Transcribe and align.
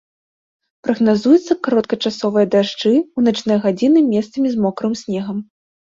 Прагназуюцца 0.85 1.57
кароткачасовыя 1.67 2.45
дажджы, 2.55 2.93
у 3.19 3.27
начныя 3.27 3.59
гадзіны 3.67 3.99
месцамі 4.13 4.47
з 4.55 4.63
мокрым 4.65 4.93
снегам. 5.03 5.37